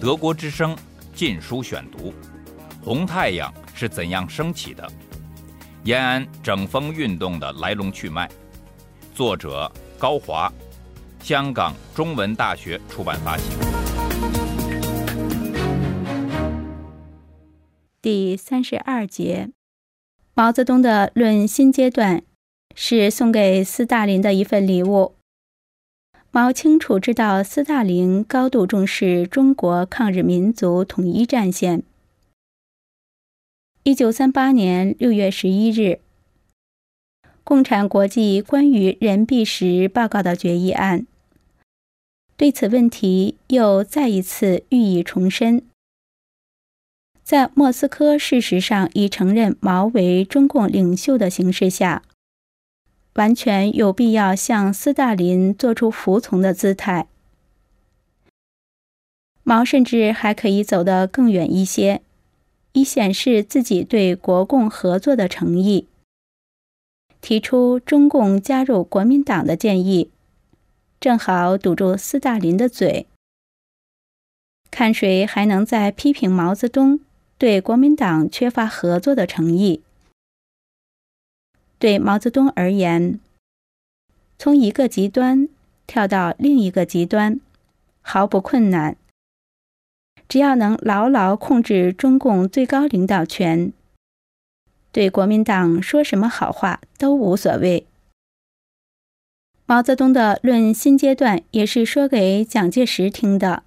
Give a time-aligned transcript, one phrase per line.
[0.00, 0.74] 德国之声
[1.14, 2.10] 《禁书选读》：
[2.84, 4.86] 红太阳是怎样升起的？
[5.84, 8.28] 延安整风运动的来龙去脉。
[9.14, 10.52] 作者高华，
[11.20, 13.44] 香港中文大学出版发行。
[18.00, 19.50] 第三十二节，
[20.34, 22.18] 毛泽东的《论新阶段》
[22.74, 25.14] 是送给斯大林的一份礼物。
[26.34, 31.82] 毛清楚知道，斯大林高度重视中国抗日民族统一战线。
[33.82, 36.00] 一九三八年六月十一日，
[37.44, 41.00] 《共产国际关于任弼时报告的决议案》
[42.38, 45.62] 对此问题又再一次予以重申。
[47.22, 52.02] 在莫斯科事实上已承认毛为中共领袖的形势下。
[53.14, 57.08] 完全有必要向斯大林做出服从的姿态。
[59.42, 62.02] 毛甚至还可以走得更远一些，
[62.72, 65.88] 以显示自己对国共合作的诚意，
[67.20, 70.10] 提出中共加入国民党的建议，
[71.00, 73.08] 正好堵住斯大林的嘴，
[74.70, 77.00] 看谁还能再批评毛泽东
[77.36, 79.82] 对国民党缺乏合作的诚意。
[81.82, 83.18] 对毛泽东而言，
[84.38, 85.48] 从一个极端
[85.84, 87.40] 跳到另一个极端，
[88.02, 88.96] 毫不困难。
[90.28, 93.72] 只要能牢牢控制中共最高领导权，
[94.92, 97.84] 对国民党说什么好话都无所谓。
[99.66, 103.64] 毛泽东的《论新阶段》也是说给蒋介石听的，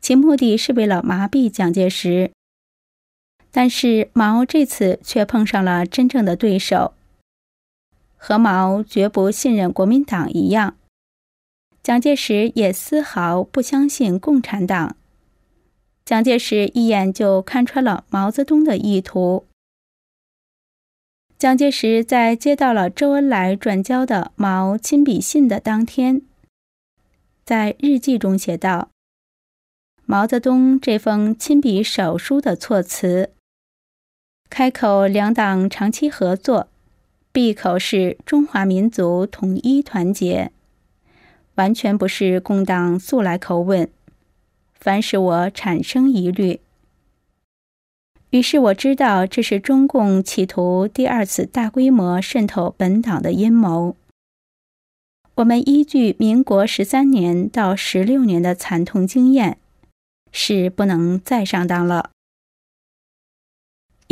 [0.00, 2.30] 其目的是为了麻痹蒋介石。
[3.50, 6.94] 但是毛这次却碰上了真正的对手。
[8.16, 10.76] 和毛绝不信任国民党一样，
[11.82, 14.94] 蒋介石也丝毫不相信共产党。
[16.04, 19.46] 蒋介石一眼就看穿了毛泽东的意图。
[21.38, 26.20] 蒋介石在接到了周恩来转交的毛亲笔信的当天，
[27.46, 28.90] 在日记中写道
[30.04, 33.32] ：“毛泽东这封亲笔手书的措辞。”
[34.50, 36.66] 开口两党长期合作，
[37.32, 40.50] 闭口是中华民族统一团结，
[41.54, 43.88] 完全不是共党素来口吻，
[44.74, 46.60] 凡使我产生疑虑。
[48.30, 53.96] 于是我知道这是中共企图第二次大规模渗透本党的阴谋。
[55.36, 59.58] 我们依据民国十三年到十六年的惨痛经验，
[60.32, 62.10] 是不能再上当了。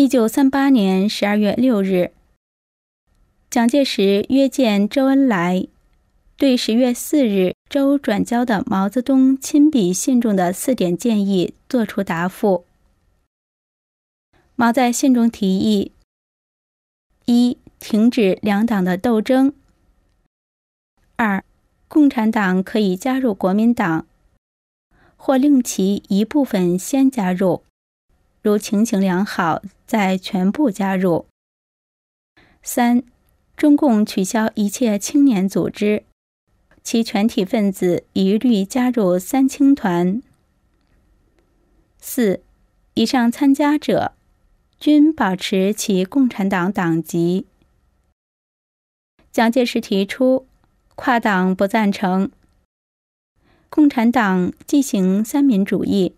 [0.01, 2.13] 一九三八年十二月六日，
[3.51, 5.67] 蒋介石约见周恩来，
[6.37, 12.65] 对十月四日周转交的毛泽东亲笔信中的四点建议作出答复。
[14.55, 15.91] 毛在信中提议：
[17.25, 19.51] 一、停止两党的斗争；
[21.17, 21.43] 二、
[21.89, 24.07] 共产党可以加入国民党，
[25.17, 27.65] 或令其一部分先加入。
[28.43, 31.27] 如情形良好，再全部加入。
[32.63, 33.03] 三，
[33.57, 36.05] 中共取消一切青年组织，
[36.83, 40.23] 其全体分子一律加入三青团。
[41.99, 42.41] 四，
[42.95, 44.13] 以上参加者
[44.79, 47.47] 均保持其共产党党籍。
[49.33, 50.47] 蒋介石提出
[50.95, 52.31] 跨党不赞成，
[53.69, 56.15] 共产党进行三民主义。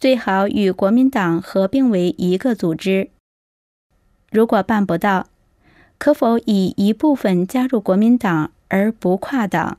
[0.00, 3.10] 最好与国民党合并为一个组织。
[4.30, 5.28] 如果办不到，
[5.98, 9.78] 可否以一部分加入国民党而不跨党？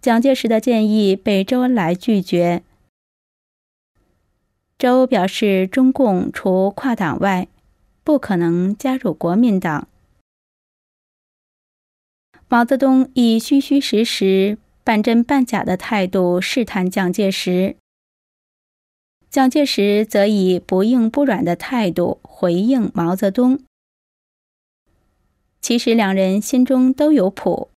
[0.00, 2.64] 蒋介石的建议被周恩来拒绝。
[4.76, 7.46] 周表示，中共除跨党外，
[8.02, 9.86] 不可能加入国民党。
[12.48, 17.76] 毛泽东以虚虚实实、半真半假的态度试探蒋介石。
[19.30, 23.60] 蒋介石则以不硬不软的态度回应毛泽东。
[25.60, 27.68] 其实两人心中都有谱，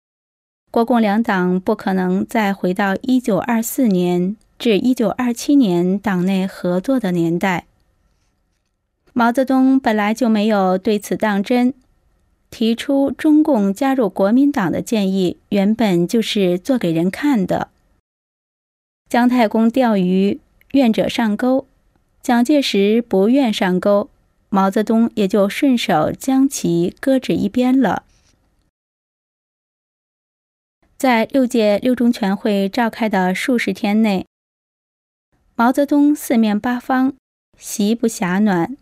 [0.70, 7.66] 国共两党不可能再回到一九二四年至一九二七年党内合作的年代。
[9.12, 11.75] 毛泽东本来就没有对此当真，
[12.48, 17.69] 提出中共加入国民党的建议，原本就是做给人看的。
[19.10, 20.40] 姜太公钓鱼。
[20.72, 21.66] 愿者上钩，
[22.22, 24.10] 蒋介石不愿上钩，
[24.48, 28.04] 毛泽东也就顺手将其搁置一边了。
[30.96, 34.26] 在六届六中全会召开的数十天内，
[35.54, 37.14] 毛泽东四面八方，
[37.58, 38.76] 席不暇暖，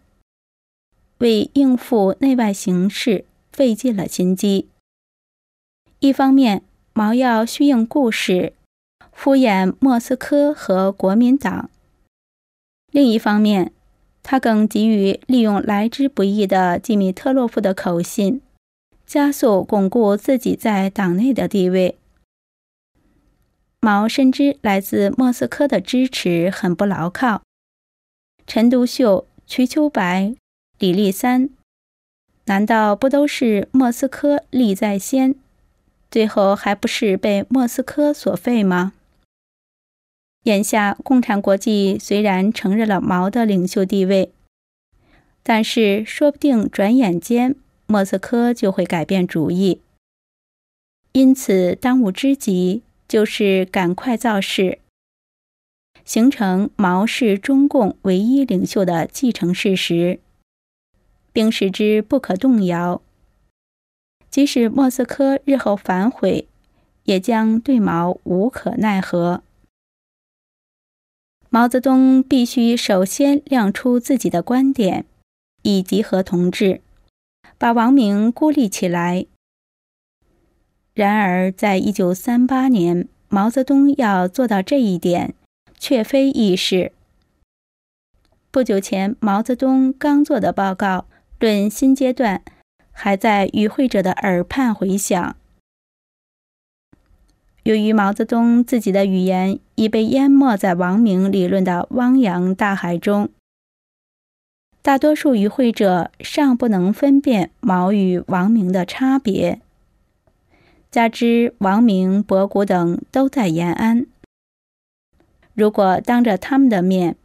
[1.19, 4.69] 为应付内外形势费尽了心机。
[5.99, 8.53] 一方面，毛要虚应故事，
[9.13, 11.71] 敷衍莫斯科和国民党；
[12.91, 13.73] 另一方面，
[14.23, 18.41] 他更急于利用来之不易的季米特洛夫的口信，
[19.07, 21.97] 加速巩固自己在党内的地位。
[23.81, 27.43] 毛深知来自莫斯科的支持很不牢靠，
[28.47, 30.35] 陈独秀、瞿秋白、
[30.79, 31.49] 李立三，
[32.45, 35.35] 难道不都是莫斯科利在先，
[36.11, 38.93] 最后还不是被莫斯科所废吗？
[40.45, 44.33] 眼下，共产国际虽然承认了毛的领袖地位，
[45.43, 47.57] 但是说不定转眼间
[47.87, 49.81] 莫斯科就会改变主意，
[51.13, 52.83] 因此当务之急。
[53.11, 54.79] 就是赶快造势，
[56.05, 60.21] 形成毛是中共唯一领袖的继承事实，
[61.33, 63.03] 并使之不可动摇。
[64.31, 66.47] 即使莫斯科日后反悔，
[67.03, 69.43] 也将对毛无可奈何。
[71.53, 75.05] 毛泽东必须首先亮出自己的观点，
[75.63, 76.81] 以集合同志，
[77.59, 79.27] 把王明孤立起来。
[80.95, 85.35] 然而，在一九三八年，毛泽东要做到这一点，
[85.77, 86.93] 却非易事。
[88.53, 91.07] 不久前，毛泽东刚做的报告
[91.41, 92.45] 论新阶段，
[92.93, 95.37] 还在与会者的耳畔回响。
[97.65, 103.29] 由于毛泽东自己的语言已被淹没在王明理论的汪洋大海中，
[104.81, 109.61] 大多数与会者尚不能分辨毛与王明的差别。
[110.91, 114.07] 加之王明、博古等都在延安，
[115.55, 117.17] 如果当着他们的面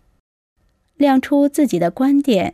[0.98, 2.54] 亮出自己的观点，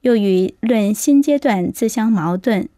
[0.00, 2.68] 又与论新阶段自相矛盾，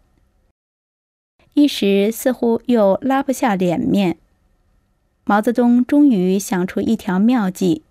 [1.61, 4.17] 一时似乎又拉不下脸面。
[5.25, 7.83] 毛泽东终于想出一条妙计。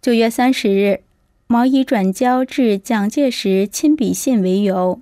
[0.00, 1.02] 九月三十日，
[1.46, 5.00] 毛以转交致蒋介石亲笔信为由。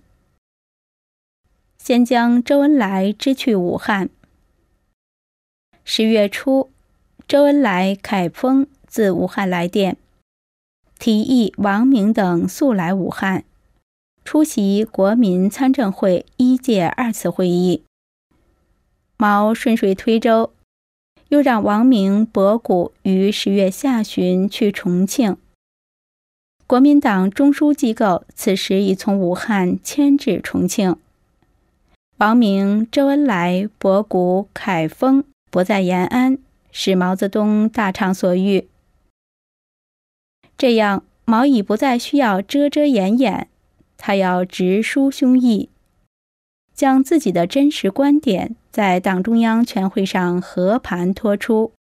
[1.76, 4.08] 先将周恩来支去武汉。
[5.84, 6.70] 十月初，
[7.28, 9.96] 周恩来凯丰自武汉来电，
[10.98, 13.44] 提议王明等速来武汉，
[14.24, 17.82] 出席国民参政会一届二次会议。
[19.16, 20.52] 毛顺水推舟，
[21.28, 25.36] 又让王明、博古于十月下旬去重庆。
[26.66, 30.96] 国民党中枢机构此时已从武汉迁至重庆。
[32.16, 36.38] 王明、周恩来、博古、凯丰不在延安，
[36.70, 38.68] 使毛泽东大畅所欲。
[40.56, 43.48] 这样，毛已不再需要遮遮掩掩，
[44.04, 45.68] 他要直抒胸臆，
[46.74, 51.72] 将自己的真实观点在党中央全会上和盘托出。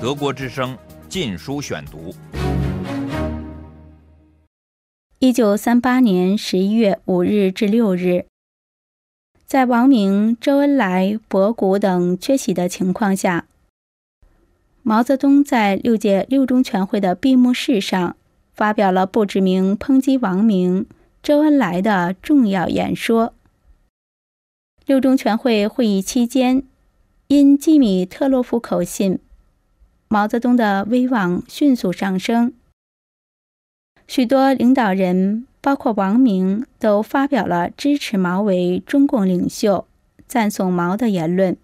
[0.00, 0.74] 德国之声
[1.10, 2.12] 《禁书选读》。
[5.18, 8.24] 一九三八年十一月五日至六日，
[9.44, 13.46] 在王明、周恩来、博古等缺席的情况下，
[14.82, 18.16] 毛泽东在六届六中全会的闭幕式上
[18.58, 20.84] 发表了不知名抨击王明、
[21.22, 23.32] 周恩来的重要演说。
[24.84, 26.64] 六中全会会议期间，
[27.28, 29.20] 因基米特洛夫口信，
[30.08, 32.52] 毛泽东的威望迅速上升。
[34.08, 39.86] 许多领导人，包括王明，都发表了支持毛为中共领袖、
[40.26, 41.56] 赞颂毛的言论。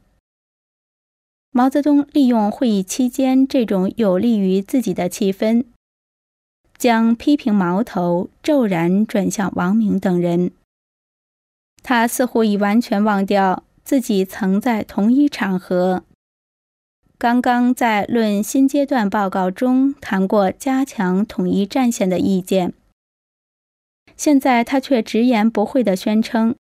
[1.50, 5.64] 毛泽东利用会议期间这种有利于自己的气氛，
[6.76, 10.50] 将批评矛头骤然转向王明等人。
[11.82, 16.04] 他似乎已完全忘掉自己曾在同一场合。
[17.18, 22.74] 刚刚在论新阶段报告中谈过加强统一战线的意见，
[24.16, 26.54] 现在他却直言不讳地宣称，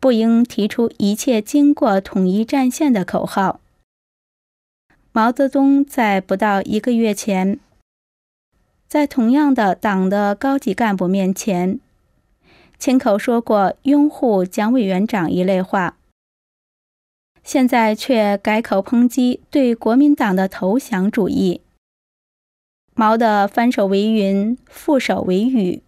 [0.00, 3.60] 不应提出一切经过统一战线的口号。
[5.12, 7.60] 毛泽东在不到一个月前，
[8.94, 11.80] 在同样的党的高级干部面前，
[12.78, 15.96] 亲口说过拥护蒋委员长一类话。
[17.42, 21.60] 现在却改口抨击对国民党的投降主义。
[22.94, 25.82] 毛的翻手为云，覆手为雨，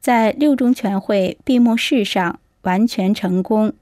[0.00, 3.72] 在六中全会闭幕式上完全成功。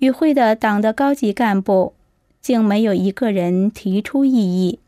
[0.00, 1.94] 与会的党的高级干部
[2.42, 4.80] 竟没有一个人提出异议。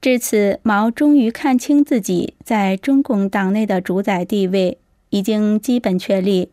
[0.00, 4.78] 至此，毛终于看清自己在中共党内的主宰地位
[5.10, 6.50] 已经基本确立，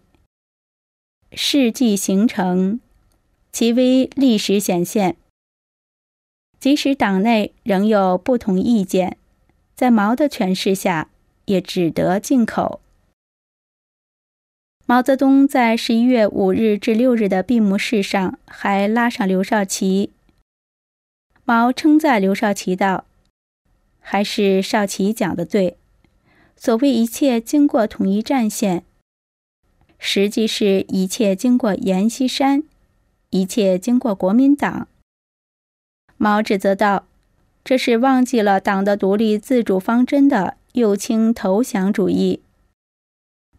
[1.31, 2.81] 事迹形成，
[3.53, 5.15] 其威历史显现。
[6.59, 9.15] 即使党内仍有不同意见，
[9.73, 11.09] 在毛的诠释下，
[11.45, 12.81] 也只得进口。
[14.85, 20.11] 毛泽东在十一月五日至六日的闭幕式上还拉上刘少奇。
[21.45, 23.05] 毛称赞刘少奇道。
[24.09, 25.75] 还是少奇讲的对，
[26.55, 28.85] 所谓一切经过统一战线，
[29.99, 32.63] 实际是一切经过阎锡山，
[33.31, 34.87] 一切经过国民党。
[36.15, 37.05] 毛指责道
[37.65, 42.39] ：“这是忘记了党的独立自主方针的右倾投降主义。”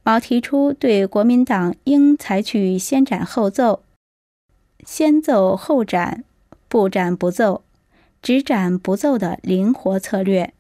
[0.03, 3.83] 毛提出对国民党应采取先斩后奏，
[4.87, 6.25] 先奏后斩，
[6.69, 7.63] 不斩不奏。
[8.21, 10.53] 只斩不奏的灵活策略，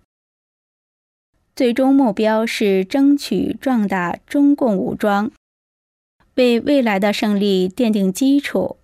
[1.57, 5.31] 最终目标是争取壮大中共武装，
[6.37, 8.77] 为未来的胜利奠定基础。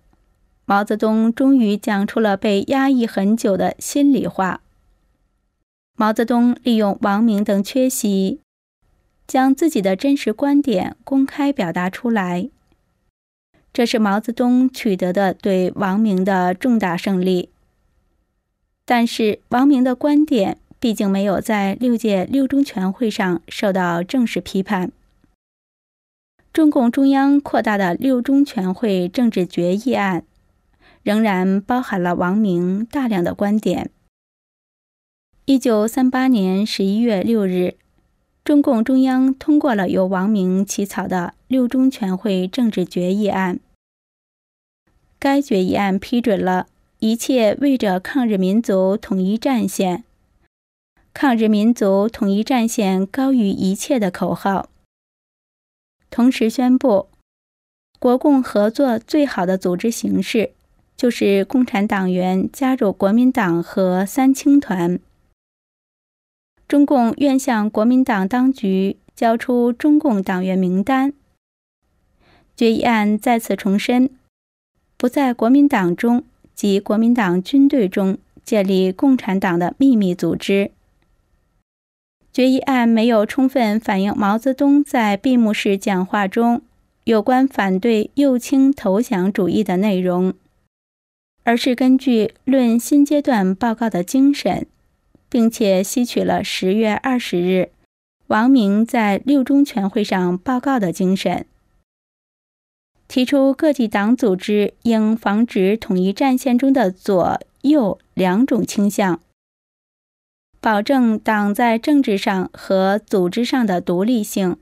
[0.65, 4.61] 毛泽东终于讲出了被压抑很久的心里话。
[5.95, 8.41] 毛泽东利用王明等缺席，
[9.25, 12.49] 将自己的真实观点公开表达出来，
[13.71, 17.49] 这是毛泽东取得的对王明的重大胜利。
[18.87, 24.91] 但是，王明的观点毕竟没有在六届六中全会上受到正式批判。
[26.53, 30.23] 中共中央扩大的六中全会政治决议案，
[31.01, 33.89] 仍然包含了王明大量的观点。
[35.45, 37.75] 一九三八年十一月六日，
[38.43, 43.59] 中共中央通过了由王明起草的六中全会政治决议案。
[45.17, 46.67] 该决议案批准了。
[47.05, 50.03] 一切为着抗日民族统一战线，
[51.13, 54.69] 抗日民族统一战线高于一切的口号。
[56.09, 57.07] 同时宣布，
[57.99, 60.53] 国共合作最好的组织形式，
[60.97, 64.99] 就是共产党员加入国民党和三青团。
[66.67, 71.13] 中共愿向国民党当局交出中共党员名单。
[72.57, 74.09] 决议案再次重申，
[74.97, 76.23] 不在国民党中。
[76.55, 80.71] 及国民党军队中建立共产党的秘密组织。
[82.31, 86.61] 决议案没有充分反映毛泽东在闭幕式讲话中
[87.05, 90.33] 有关反对右倾投降主义的内容，
[91.43, 94.65] 而是根据《论新阶段报告》的精神，
[95.29, 97.69] 并且吸取了十月二十日
[98.27, 101.45] 王明在六中全会上报告的精神。
[103.07, 109.19] 提出各级党组织应防止统一战线中的左右两种倾向，
[110.59, 114.57] 保证党在政治上和组织上的独立性，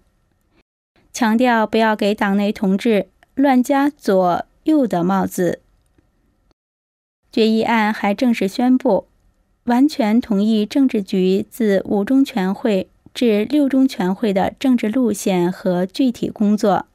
[1.14, 5.62] 强调不要给党内同志乱加左右的帽子。
[7.32, 9.08] 决议案还正式宣布，
[9.64, 16.86] 完全同意政治局自五中全会至六中全会的政治路线和具体工作。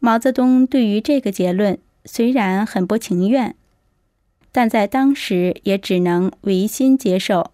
[0.00, 3.54] 毛泽东对于这个结论虽然很不情愿，
[4.52, 7.50] 但在当时也只能违心接受。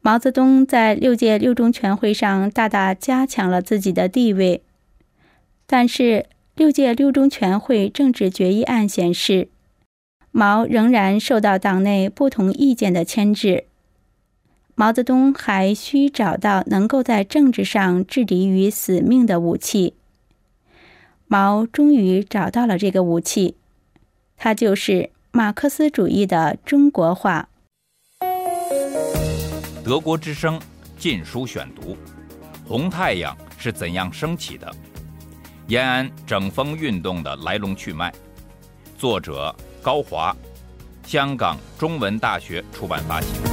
[0.00, 4.62] 毛泽东在六届六中全会上大大加强了自己的地位，
[5.66, 6.26] 但是
[6.56, 9.48] 六届六中全会政治决议案显示，
[10.32, 13.66] 毛仍然受到党内不同意见的牵制。
[14.74, 19.94] 毛泽东还需找到能够在政治上置敌于死命的武器。
[21.32, 23.56] 毛终于找到了这个武器，
[24.36, 27.48] 它就是马克思主义的中国化。
[29.82, 30.60] 德国之声
[30.98, 31.92] 《禁书选读》：
[32.68, 34.70] 红太阳是怎样升起的？
[35.68, 38.12] 延安整风运动的来龙去脉。
[38.98, 40.36] 作者高华，
[41.06, 43.51] 香港中文大学出版发行。